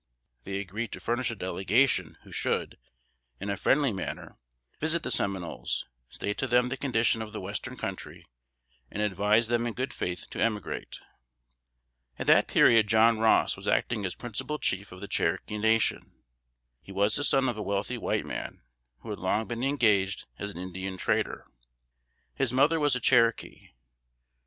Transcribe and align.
They 0.45 0.59
agreed 0.59 0.91
to 0.93 0.99
furnish 0.99 1.29
a 1.29 1.35
delegation 1.35 2.17
who 2.23 2.31
should, 2.31 2.79
in 3.39 3.51
a 3.51 3.55
friendly 3.55 3.91
manner, 3.91 4.39
visit 4.79 5.03
the 5.03 5.11
Seminoles, 5.11 5.85
state 6.09 6.39
to 6.39 6.47
them 6.47 6.69
the 6.69 6.75
condition 6.75 7.21
of 7.21 7.33
the 7.33 7.39
Western 7.39 7.77
Country, 7.77 8.25
and 8.89 8.99
advise 9.03 9.47
them 9.47 9.67
in 9.67 9.73
good 9.75 9.93
faith 9.93 10.27
to 10.31 10.41
emigrate. 10.41 10.97
At 12.17 12.25
that 12.25 12.47
period 12.47 12.87
John 12.87 13.19
Ross 13.19 13.55
was 13.55 13.67
acting 13.67 14.03
as 14.03 14.15
principal 14.15 14.57
chief 14.57 14.91
of 14.91 15.01
the 15.01 15.07
Cherokee 15.07 15.59
Nation. 15.59 16.15
He 16.81 16.91
was 16.91 17.15
the 17.15 17.23
son 17.23 17.47
of 17.47 17.55
a 17.55 17.61
wealthy 17.61 17.99
white 17.99 18.25
man, 18.25 18.63
who 19.01 19.11
had 19.11 19.19
long 19.19 19.47
been 19.47 19.63
engaged 19.63 20.25
as 20.39 20.49
an 20.49 20.57
Indian 20.57 20.97
trader. 20.97 21.45
His 22.33 22.51
mother 22.51 22.79
was 22.79 22.95
a 22.95 22.99
Cherokee. 22.99 23.69